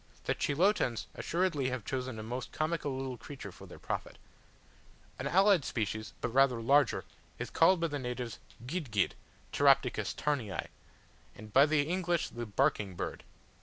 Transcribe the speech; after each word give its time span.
The 0.23 0.33
Chilotans 0.33 1.05
assuredly 1.13 1.69
have 1.69 1.85
chosen 1.85 2.17
a 2.17 2.23
most 2.23 2.51
comical 2.51 2.97
little 2.97 3.17
creature 3.17 3.51
for 3.51 3.67
their 3.67 3.77
prophet. 3.77 4.17
An 5.19 5.27
allied 5.27 5.63
species, 5.63 6.13
but 6.21 6.29
rather 6.33 6.59
larger, 6.59 7.05
is 7.37 7.51
called 7.51 7.79
by 7.79 7.85
the 7.87 7.99
natives 7.99 8.39
"Guid 8.65 8.89
guid" 8.89 9.13
(Pteroptochos 9.53 10.15
Tarnii), 10.15 10.69
and 11.35 11.53
by 11.53 11.67
the 11.67 11.83
English 11.83 12.29
the 12.29 12.47
barking 12.47 12.95
bird. 12.95 13.23